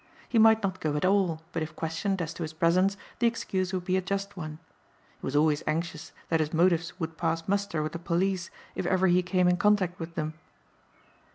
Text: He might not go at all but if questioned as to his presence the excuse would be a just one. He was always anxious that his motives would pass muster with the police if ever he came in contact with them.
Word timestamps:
He 0.27 0.39
might 0.39 0.63
not 0.63 0.79
go 0.79 0.95
at 0.95 1.05
all 1.05 1.43
but 1.51 1.61
if 1.61 1.75
questioned 1.75 2.23
as 2.23 2.33
to 2.33 2.41
his 2.41 2.53
presence 2.53 2.97
the 3.19 3.27
excuse 3.27 3.71
would 3.71 3.85
be 3.85 3.97
a 3.97 4.01
just 4.01 4.35
one. 4.35 4.57
He 5.19 5.23
was 5.27 5.35
always 5.35 5.61
anxious 5.67 6.11
that 6.29 6.39
his 6.39 6.55
motives 6.55 6.99
would 6.99 7.17
pass 7.19 7.47
muster 7.47 7.83
with 7.83 7.91
the 7.91 7.99
police 7.99 8.49
if 8.73 8.87
ever 8.87 9.05
he 9.05 9.21
came 9.21 9.47
in 9.47 9.57
contact 9.57 9.99
with 9.99 10.15
them. 10.15 10.33